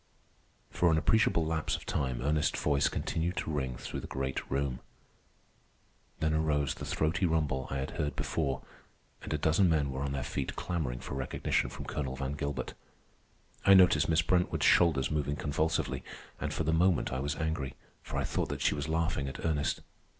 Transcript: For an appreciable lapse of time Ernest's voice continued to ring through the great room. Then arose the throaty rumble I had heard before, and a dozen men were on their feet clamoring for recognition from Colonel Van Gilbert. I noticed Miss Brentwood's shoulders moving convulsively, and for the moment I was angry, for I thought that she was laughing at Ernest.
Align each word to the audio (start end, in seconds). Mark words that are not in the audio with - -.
For 0.71 0.89
an 0.89 0.97
appreciable 0.97 1.45
lapse 1.45 1.75
of 1.75 1.85
time 1.85 2.23
Ernest's 2.23 2.59
voice 2.59 2.89
continued 2.89 3.37
to 3.37 3.51
ring 3.51 3.77
through 3.77 3.99
the 3.99 4.07
great 4.07 4.49
room. 4.49 4.79
Then 6.19 6.33
arose 6.33 6.73
the 6.73 6.85
throaty 6.85 7.27
rumble 7.27 7.67
I 7.69 7.77
had 7.77 7.91
heard 7.91 8.15
before, 8.15 8.63
and 9.21 9.31
a 9.31 9.37
dozen 9.37 9.69
men 9.69 9.91
were 9.91 10.01
on 10.01 10.11
their 10.13 10.23
feet 10.23 10.55
clamoring 10.55 11.01
for 11.01 11.13
recognition 11.13 11.69
from 11.69 11.85
Colonel 11.85 12.15
Van 12.15 12.33
Gilbert. 12.33 12.73
I 13.63 13.75
noticed 13.75 14.09
Miss 14.09 14.23
Brentwood's 14.23 14.65
shoulders 14.65 15.11
moving 15.11 15.35
convulsively, 15.35 16.03
and 16.39 16.51
for 16.51 16.63
the 16.63 16.73
moment 16.73 17.13
I 17.13 17.19
was 17.19 17.35
angry, 17.35 17.75
for 18.01 18.17
I 18.17 18.23
thought 18.23 18.49
that 18.49 18.61
she 18.61 18.73
was 18.73 18.89
laughing 18.89 19.27
at 19.27 19.45
Ernest. 19.45 19.81